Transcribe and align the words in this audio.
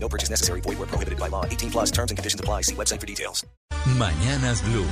No 0.00 0.08
purchase 0.08 0.30
necessary. 0.30 0.60
Void 0.62 0.78
where 0.78 0.88
prohibited 0.88 1.18
by 1.18 1.28
law. 1.28 1.44
18 1.44 1.70
plus 1.70 1.90
terms 1.90 2.10
and 2.10 2.16
conditions 2.16 2.40
apply. 2.40 2.62
See 2.62 2.74
website 2.74 3.00
for 3.00 3.06
details. 3.06 3.44
Mañanas 3.98 4.62
Blue. 4.64 4.86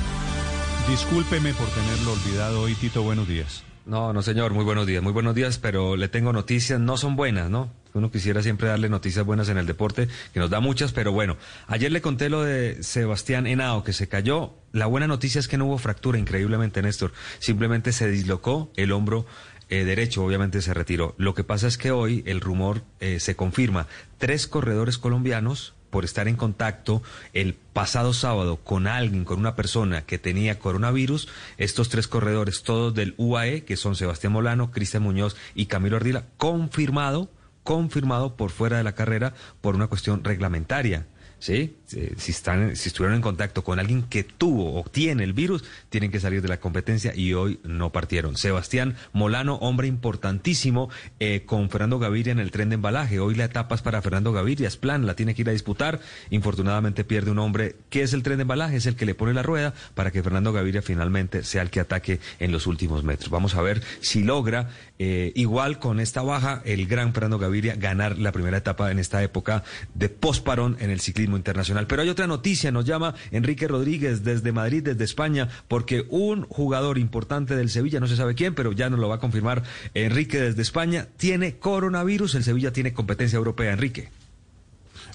Discúlpeme 0.87 1.53
por 1.53 1.67
tenerlo 1.67 2.13
olvidado 2.13 2.61
hoy, 2.61 2.75
Tito. 2.75 3.03
Buenos 3.03 3.27
días. 3.27 3.63
No, 3.87 4.11
no, 4.11 4.21
señor, 4.21 4.53
muy 4.53 4.65
buenos 4.65 4.85
días, 4.85 5.01
muy 5.01 5.13
buenos 5.13 5.33
días, 5.33 5.59
pero 5.59 5.95
le 5.95 6.09
tengo 6.09 6.33
noticias, 6.33 6.77
no 6.77 6.97
son 6.97 7.15
buenas, 7.15 7.49
¿no? 7.49 7.71
Uno 7.93 8.11
quisiera 8.11 8.43
siempre 8.43 8.67
darle 8.67 8.89
noticias 8.89 9.25
buenas 9.25 9.47
en 9.47 9.57
el 9.57 9.65
deporte, 9.65 10.09
que 10.33 10.41
nos 10.41 10.49
da 10.49 10.59
muchas, 10.59 10.91
pero 10.91 11.13
bueno, 11.13 11.37
ayer 11.67 11.89
le 11.89 12.01
conté 12.01 12.29
lo 12.29 12.43
de 12.43 12.83
Sebastián 12.83 13.47
Henao, 13.47 13.85
que 13.85 13.93
se 13.93 14.09
cayó. 14.09 14.55
La 14.73 14.87
buena 14.87 15.07
noticia 15.07 15.39
es 15.39 15.47
que 15.47 15.57
no 15.57 15.67
hubo 15.67 15.77
fractura, 15.77 16.19
increíblemente, 16.19 16.81
Néstor. 16.81 17.13
Simplemente 17.39 17.93
se 17.93 18.11
dislocó 18.11 18.69
el 18.75 18.91
hombro 18.91 19.25
eh, 19.69 19.83
derecho, 19.83 20.23
obviamente 20.23 20.61
se 20.61 20.73
retiró. 20.73 21.13
Lo 21.17 21.33
que 21.33 21.43
pasa 21.43 21.67
es 21.67 21.77
que 21.77 21.91
hoy 21.91 22.23
el 22.25 22.41
rumor 22.41 22.83
eh, 22.99 23.19
se 23.19 23.35
confirma. 23.35 23.87
Tres 24.17 24.47
corredores 24.47 24.97
colombianos 24.97 25.73
por 25.89 26.05
estar 26.05 26.27
en 26.27 26.35
contacto 26.35 27.01
el 27.33 27.53
pasado 27.53 28.13
sábado 28.13 28.57
con 28.57 28.87
alguien, 28.87 29.25
con 29.25 29.39
una 29.39 29.55
persona 29.55 30.03
que 30.03 30.17
tenía 30.17 30.59
coronavirus, 30.59 31.27
estos 31.57 31.89
tres 31.89 32.07
corredores, 32.07 32.63
todos 32.63 32.93
del 32.93 33.13
UAE, 33.17 33.63
que 33.63 33.77
son 33.77 33.95
Sebastián 33.95 34.33
Molano, 34.33 34.71
Cristian 34.71 35.03
Muñoz 35.03 35.35
y 35.55 35.67
Camilo 35.67 35.97
Ardila, 35.97 36.25
confirmado, 36.37 37.29
confirmado 37.63 38.35
por 38.35 38.51
fuera 38.51 38.77
de 38.77 38.83
la 38.83 38.95
carrera 38.95 39.33
por 39.61 39.75
una 39.75 39.87
cuestión 39.87 40.23
reglamentaria. 40.23 41.07
¿Sí? 41.39 41.75
Si, 41.85 42.31
están, 42.31 42.75
si 42.75 42.89
estuvieron 42.89 43.15
en 43.15 43.21
contacto 43.21 43.63
con 43.63 43.79
alguien 43.79 44.03
que 44.03 44.23
tuvo 44.23 44.79
o 44.79 44.83
tiene 44.83 45.23
el 45.23 45.33
virus, 45.33 45.63
tienen 45.89 46.11
que 46.11 46.19
salir 46.19 46.41
de 46.41 46.49
la 46.49 46.59
competencia 46.59 47.13
y 47.15 47.33
hoy 47.33 47.59
no 47.63 47.91
partieron. 47.91 48.35
Sebastián 48.35 48.95
Molano, 49.13 49.55
hombre 49.55 49.87
importantísimo, 49.87 50.89
eh, 51.19 51.43
con 51.45 51.69
Fernando 51.69 51.99
Gaviria 51.99 52.31
en 52.31 52.39
el 52.39 52.51
tren 52.51 52.69
de 52.69 52.75
embalaje. 52.75 53.19
Hoy 53.19 53.35
la 53.35 53.45
etapa 53.45 53.75
es 53.75 53.81
para 53.81 54.01
Fernando 54.01 54.33
Gaviria, 54.33 54.67
es 54.67 54.75
plan, 54.77 55.05
la 55.05 55.15
tiene 55.15 55.33
que 55.35 55.43
ir 55.43 55.49
a 55.49 55.53
disputar. 55.53 56.01
Infortunadamente 56.29 57.03
pierde 57.03 57.31
un 57.31 57.39
hombre 57.39 57.75
que 57.89 58.01
es 58.01 58.13
el 58.13 58.23
tren 58.23 58.37
de 58.37 58.41
embalaje, 58.41 58.77
es 58.77 58.85
el 58.85 58.95
que 58.95 59.05
le 59.05 59.15
pone 59.15 59.33
la 59.33 59.43
rueda 59.43 59.73
para 59.95 60.11
que 60.11 60.23
Fernando 60.23 60.51
Gaviria 60.51 60.81
finalmente 60.81 61.43
sea 61.43 61.61
el 61.61 61.69
que 61.69 61.79
ataque 61.79 62.19
en 62.39 62.51
los 62.51 62.67
últimos 62.67 63.03
metros. 63.03 63.29
Vamos 63.29 63.55
a 63.55 63.61
ver 63.61 63.81
si 64.01 64.23
logra, 64.23 64.69
eh, 64.99 65.31
igual 65.35 65.79
con 65.79 65.99
esta 65.99 66.21
baja, 66.21 66.61
el 66.65 66.87
gran 66.87 67.13
Fernando 67.13 67.39
Gaviria 67.39 67.75
ganar 67.75 68.17
la 68.17 68.31
primera 68.31 68.57
etapa 68.57 68.91
en 68.91 68.99
esta 68.99 69.23
época 69.23 69.63
de 69.93 70.09
posparón 70.09 70.77
en 70.79 70.89
el 70.89 70.99
ciclismo 70.99 71.26
internacional. 71.35 71.87
Pero 71.87 72.01
hay 72.01 72.09
otra 72.09 72.27
noticia, 72.27 72.71
nos 72.71 72.85
llama 72.85 73.15
Enrique 73.31 73.67
Rodríguez 73.67 74.23
desde 74.23 74.51
Madrid, 74.51 74.83
desde 74.83 75.03
España, 75.03 75.49
porque 75.67 76.05
un 76.09 76.43
jugador 76.43 76.97
importante 76.97 77.55
del 77.55 77.69
Sevilla, 77.69 77.99
no 77.99 78.07
se 78.07 78.15
sabe 78.15 78.35
quién, 78.35 78.55
pero 78.55 78.71
ya 78.71 78.89
nos 78.89 78.99
lo 78.99 79.09
va 79.09 79.15
a 79.15 79.19
confirmar 79.19 79.63
Enrique 79.93 80.39
desde 80.39 80.61
España, 80.61 81.07
tiene 81.17 81.57
coronavirus. 81.57 82.35
El 82.35 82.43
Sevilla 82.43 82.71
tiene 82.71 82.93
competencia 82.93 83.37
europea, 83.37 83.73
Enrique. 83.73 84.09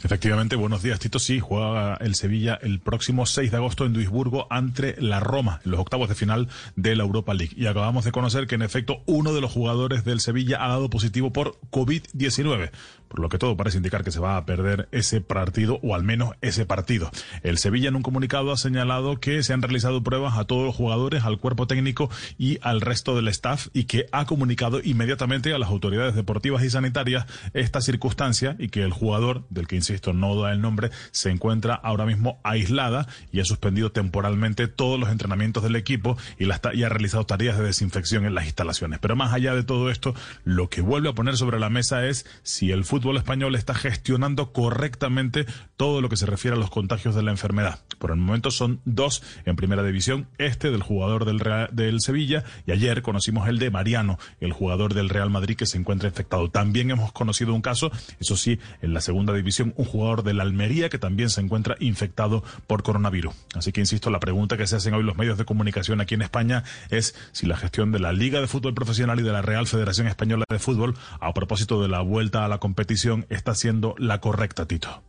Efectivamente, 0.02 0.56
buenos 0.56 0.82
días, 0.82 0.98
Tito. 0.98 1.18
Sí, 1.18 1.40
juega 1.40 1.94
el 1.96 2.14
Sevilla 2.14 2.58
el 2.62 2.80
próximo 2.80 3.26
6 3.26 3.50
de 3.50 3.56
agosto 3.56 3.86
en 3.86 3.92
Duisburgo 3.92 4.46
ante 4.50 4.96
la 5.00 5.20
Roma, 5.20 5.60
en 5.64 5.70
los 5.70 5.80
octavos 5.80 6.08
de 6.08 6.14
final 6.14 6.48
de 6.76 6.96
la 6.96 7.04
Europa 7.04 7.34
League. 7.34 7.54
Y 7.56 7.66
acabamos 7.66 8.04
de 8.04 8.12
conocer 8.12 8.46
que, 8.46 8.54
en 8.54 8.62
efecto, 8.62 9.02
uno 9.06 9.32
de 9.32 9.40
los 9.40 9.52
jugadores 9.52 10.04
del 10.04 10.20
Sevilla 10.20 10.64
ha 10.64 10.68
dado 10.68 10.90
positivo 10.90 11.32
por 11.32 11.58
COVID-19 11.70 12.70
por 13.12 13.20
lo 13.20 13.28
que 13.28 13.36
todo 13.36 13.58
parece 13.58 13.76
indicar 13.76 14.04
que 14.04 14.10
se 14.10 14.20
va 14.20 14.38
a 14.38 14.46
perder 14.46 14.88
ese 14.90 15.20
partido 15.20 15.78
o 15.82 15.94
al 15.94 16.02
menos 16.02 16.30
ese 16.40 16.64
partido. 16.64 17.10
El 17.42 17.58
Sevilla 17.58 17.90
en 17.90 17.96
un 17.96 18.00
comunicado 18.00 18.52
ha 18.52 18.56
señalado 18.56 19.20
que 19.20 19.42
se 19.42 19.52
han 19.52 19.60
realizado 19.60 20.02
pruebas 20.02 20.38
a 20.38 20.46
todos 20.46 20.64
los 20.64 20.74
jugadores, 20.74 21.22
al 21.24 21.38
cuerpo 21.38 21.66
técnico 21.66 22.08
y 22.38 22.58
al 22.62 22.80
resto 22.80 23.14
del 23.14 23.28
staff 23.28 23.68
y 23.74 23.84
que 23.84 24.06
ha 24.12 24.24
comunicado 24.24 24.80
inmediatamente 24.82 25.52
a 25.52 25.58
las 25.58 25.68
autoridades 25.68 26.14
deportivas 26.14 26.64
y 26.64 26.70
sanitarias 26.70 27.26
esta 27.52 27.82
circunstancia 27.82 28.56
y 28.58 28.70
que 28.70 28.82
el 28.82 28.92
jugador, 28.92 29.44
del 29.50 29.66
que 29.68 29.71
insisto 29.76 30.12
no 30.12 30.40
da 30.40 30.52
el 30.52 30.60
nombre, 30.60 30.90
se 31.10 31.30
encuentra 31.30 31.74
ahora 31.74 32.06
mismo 32.06 32.40
aislada 32.42 33.06
y 33.32 33.40
ha 33.40 33.44
suspendido 33.44 33.92
temporalmente 33.92 34.68
todos 34.68 34.98
los 34.98 35.10
entrenamientos 35.10 35.62
del 35.62 35.76
equipo 35.76 36.16
y, 36.38 36.50
ha 36.50 36.88
realizado 36.88 37.24
tareas 37.24 37.58
de 37.58 37.64
desinfección 37.64 38.24
en 38.24 38.34
las 38.34 38.46
instalaciones. 38.46 38.98
Pero 38.98 39.16
más 39.16 39.32
allá 39.32 39.54
de 39.54 39.62
todo 39.62 39.90
esto, 39.90 40.14
lo 40.44 40.68
que 40.68 40.80
vuelve 40.80 41.08
a 41.08 41.14
poner 41.14 41.36
sobre 41.36 41.58
la 41.58 41.70
mesa 41.70 42.06
es 42.06 42.26
si 42.42 42.70
el 42.70 42.84
fútbol 42.84 43.16
español 43.16 43.54
está 43.54 43.74
gestionando 43.74 44.52
correctamente 44.52 45.46
todo 45.76 46.00
lo 46.00 46.08
que 46.08 46.16
se 46.16 46.26
refiere 46.26 46.56
a 46.56 46.60
los 46.60 46.70
contagios 46.70 47.14
de 47.14 47.22
la 47.22 47.30
enfermedad. 47.30 47.80
Por 47.98 48.10
el 48.10 48.16
momento 48.16 48.50
son 48.50 48.80
dos 48.84 49.22
en 49.44 49.56
primera 49.56 49.82
división, 49.82 50.28
este 50.38 50.70
del 50.70 50.82
jugador 50.82 51.24
del, 51.24 51.40
del 51.72 52.00
Sevilla 52.00 52.44
y 52.66 52.72
ayer 52.72 53.02
conocimos 53.02 53.48
el 53.48 53.58
de 53.58 53.70
Mariano, 53.70 54.18
el 54.40 54.52
jugador 54.52 54.94
del 54.94 55.08
Real 55.08 55.30
Madrid 55.30 55.56
que 55.56 55.66
se 55.66 55.78
encuentra 55.78 56.08
infectado. 56.08 56.50
También 56.50 56.90
hemos 56.90 57.12
conocido 57.12 57.54
un 57.54 57.62
caso, 57.62 57.90
eso 58.20 58.36
sí, 58.36 58.58
en 58.80 58.94
la 58.94 59.00
segunda 59.00 59.32
división, 59.32 59.61
un 59.62 59.84
jugador 59.84 60.22
del 60.22 60.40
Almería 60.40 60.88
que 60.88 60.98
también 60.98 61.30
se 61.30 61.40
encuentra 61.40 61.76
infectado 61.80 62.42
por 62.66 62.82
coronavirus. 62.82 63.34
Así 63.54 63.72
que 63.72 63.80
insisto, 63.80 64.10
la 64.10 64.20
pregunta 64.20 64.56
que 64.56 64.66
se 64.66 64.76
hacen 64.76 64.94
hoy 64.94 65.02
los 65.02 65.16
medios 65.16 65.38
de 65.38 65.44
comunicación 65.44 66.00
aquí 66.00 66.14
en 66.14 66.22
España 66.22 66.64
es 66.90 67.14
si 67.32 67.46
la 67.46 67.56
gestión 67.56 67.92
de 67.92 68.00
la 68.00 68.12
Liga 68.12 68.40
de 68.40 68.46
Fútbol 68.46 68.74
Profesional 68.74 69.20
y 69.20 69.22
de 69.22 69.32
la 69.32 69.42
Real 69.42 69.66
Federación 69.66 70.06
Española 70.06 70.44
de 70.48 70.58
Fútbol 70.58 70.94
a 71.20 71.32
propósito 71.34 71.82
de 71.82 71.88
la 71.88 72.00
vuelta 72.00 72.44
a 72.44 72.48
la 72.48 72.58
competición 72.58 73.26
está 73.28 73.54
siendo 73.54 73.94
la 73.98 74.20
correcta, 74.20 74.66
Tito. 74.66 75.02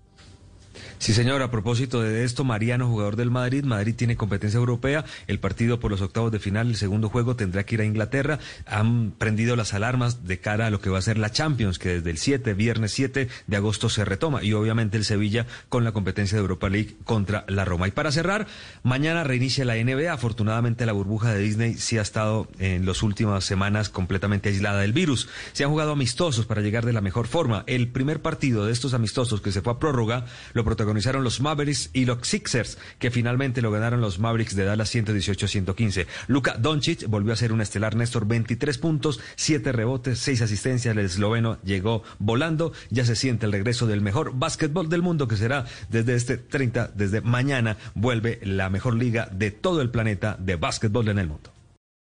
Sí, 1.04 1.14
señor. 1.14 1.42
A 1.42 1.52
propósito 1.52 2.02
de 2.02 2.24
esto, 2.24 2.46
Mariano, 2.46 2.88
jugador 2.88 3.18
del 3.18 3.30
Madrid, 3.30 3.66
Madrid 3.66 3.94
tiene 3.94 4.16
competencia 4.16 4.58
europea. 4.58 5.04
El 5.28 5.38
partido 5.38 5.78
por 5.78 5.92
los 5.92 6.00
octavos 6.00 6.32
de 6.32 6.40
final, 6.40 6.70
el 6.70 6.78
segundo 6.78 7.10
juego, 7.10 7.36
tendrá 7.36 7.66
que 7.66 7.76
ir 7.76 7.82
a 7.82 7.84
Inglaterra. 7.84 8.40
Han 8.66 9.12
prendido 9.12 9.58
las 9.58 9.74
alarmas 9.74 10.26
de 10.26 10.40
cara 10.40 10.68
a 10.68 10.70
lo 10.70 10.80
que 10.80 10.90
va 10.90 11.00
a 11.00 11.02
ser 11.02 11.18
la 11.18 11.30
Champions, 11.30 11.78
que 11.78 11.96
desde 11.96 12.10
el 12.10 12.18
7, 12.18 12.54
viernes 12.54 12.94
7 12.94 13.28
de 13.48 13.58
agosto 13.58 13.90
se 13.90 14.06
retoma. 14.06 14.46
Y 14.46 14.54
obviamente 14.54 14.96
el 14.96 15.04
Sevilla 15.04 15.46
con 15.68 15.84
la 15.84 15.92
competencia 15.92 16.38
de 16.38 16.42
Europa 16.42 16.70
League 16.70 16.96
contra 17.04 17.44
la 17.50 17.66
Roma. 17.66 17.90
Y 17.90 17.92
para 17.92 18.14
cerrar, 18.14 18.48
mañana 18.84 19.26
reinicia 19.26 19.66
la 19.66 19.76
NBA. 19.76 20.10
Afortunadamente 20.10 20.86
la 20.86 20.94
burbuja 20.94 21.34
de 21.34 21.42
Disney 21.42 21.74
sí 21.74 21.98
ha 21.98 22.02
estado 22.02 22.48
en 22.60 22.86
las 22.86 23.04
últimas 23.04 23.44
semanas 23.44 23.90
completamente 23.90 24.48
aislada 24.48 24.80
del 24.80 24.94
virus. 24.94 25.28
Se 25.52 25.66
han 25.66 25.70
jugado 25.70 25.92
amistosos 25.92 26.46
para 26.46 26.62
llegar 26.62 26.86
de 26.86 26.94
la 26.94 27.02
mejor 27.02 27.28
forma. 27.28 27.66
El 27.68 27.90
primer 27.90 28.22
partido 28.22 28.66
de 28.66 28.72
estos 28.72 28.94
amistosos 28.94 29.42
que 29.42 29.52
se 29.52 29.62
fue 29.62 29.74
a 29.74 29.80
prórroga 29.80 30.24
lo 30.54 30.64
protagonizó 30.64 30.93
protagonizaron 30.94 31.24
los 31.24 31.42
Mavericks 31.42 31.90
y 31.94 32.06
los 32.06 32.20
Sixers, 32.22 32.78
que 33.00 33.10
finalmente 33.10 33.62
lo 33.62 33.72
ganaron 33.72 34.00
los 34.00 34.20
Mavericks 34.20 34.56
de 34.56 34.64
Dallas 34.64 34.94
118-115. 34.94 36.06
Luka 36.28 36.56
Doncic 36.60 37.08
volvió 37.08 37.34
a 37.34 37.36
ser 37.36 37.52
un 37.52 37.62
estelar 37.62 37.96
Néstor, 37.96 38.28
23 38.28 38.78
puntos, 38.78 39.20
7 39.36 39.72
rebotes, 39.72 40.20
6 40.20 40.44
asistencias. 40.44 40.96
El 40.96 41.06
esloveno 41.06 41.58
llegó 41.64 42.04
volando. 42.20 42.74
Ya 42.92 43.06
se 43.06 43.16
siente 43.16 43.48
el 43.48 43.52
regreso 43.52 43.88
del 43.88 44.02
mejor 44.02 44.34
básquetbol 44.36 44.88
del 44.90 45.02
mundo, 45.02 45.28
que 45.28 45.36
será 45.36 45.66
desde 45.90 46.14
este 46.16 46.38
30, 46.38 46.92
desde 46.94 47.22
mañana, 47.22 47.78
vuelve 47.96 48.40
la 48.44 48.70
mejor 48.70 48.96
liga 48.96 49.28
de 49.32 49.50
todo 49.50 49.82
el 49.82 49.90
planeta 49.90 50.38
de 50.40 50.58
básquetbol 50.58 51.10
en 51.10 51.20
el 51.20 51.28
mundo. 51.28 51.50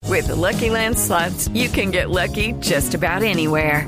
With 0.09 0.27
Lucky 0.27 0.69
Land 0.69 0.97
you 1.53 1.69
can 1.69 1.91
get 1.91 2.09
lucky 2.09 2.53
just 2.59 2.93
about 2.93 3.23
anywhere. 3.23 3.87